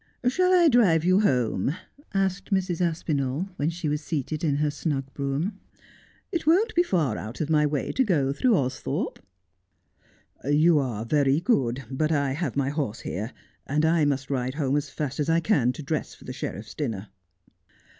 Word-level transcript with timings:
'Shall 0.35 0.51
I 0.51 0.67
drive 0.67 1.05
you 1.05 1.19
home 1.19 1.65
1' 1.65 1.77
asked 2.25 2.51
Mrs. 2.51 2.81
Aspinall, 2.81 3.49
when 3.57 3.69
she 3.69 3.87
was 3.87 4.01
seated 4.01 4.43
in 4.43 4.55
her 4.55 4.71
snug 4.71 5.05
brougham,' 5.13 5.59
It 6.31 6.47
won't 6.47 6.73
be 6.73 6.81
far 6.81 7.19
out 7.19 7.39
of 7.39 7.51
my 7.51 7.67
way 7.67 7.91
to 7.91 8.03
go 8.03 8.33
through 8.33 8.55
Austhorpe.'' 8.55 9.19
You 10.63 10.79
are 10.79 11.05
very 11.05 11.39
good, 11.39 11.83
but 11.91 12.11
I 12.11 12.31
have 12.31 12.55
my 12.55 12.69
horse 12.69 13.01
here, 13.01 13.31
and 13.67 13.85
I 13.85 14.05
must 14.05 14.31
ride 14.31 14.55
home 14.55 14.75
as 14.75 14.89
fast 14.89 15.19
as 15.19 15.29
I 15.29 15.39
can 15.39 15.71
to 15.73 15.83
dress 15.83 16.15
for 16.15 16.23
the 16.25 16.33
sheriff's 16.33 16.73
dinner.' 16.73 17.09